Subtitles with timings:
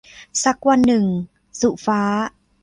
[0.43, 1.05] สักวันหนึ่ง-
[1.61, 2.01] สุฟ้า